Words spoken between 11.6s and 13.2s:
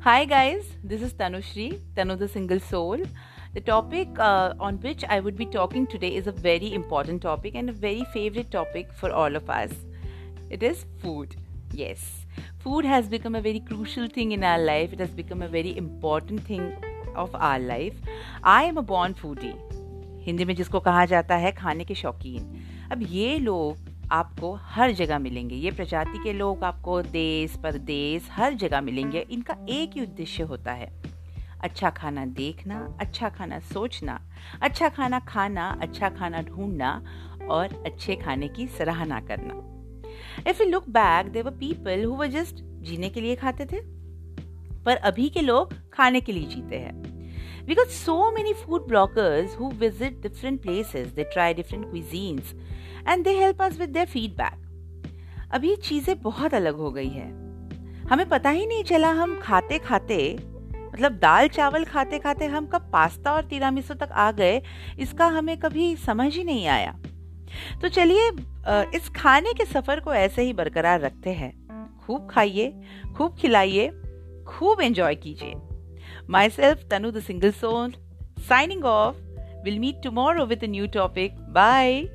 Yes, food has